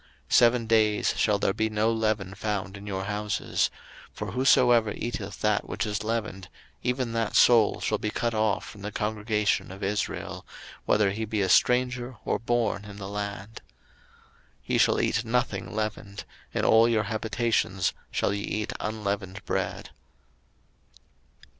[0.29, 3.69] 02:012:019 Seven days shall there be no leaven found in your houses:
[4.11, 6.49] for whosoever eateth that which is leavened,
[6.81, 10.43] even that soul shall be cut off from the congregation of Israel,
[10.85, 13.61] whether he be a stranger, or born in the land.
[14.67, 19.91] 02:012:020 Ye shall eat nothing leavened; in all your habitations shall ye eat unleavened bread.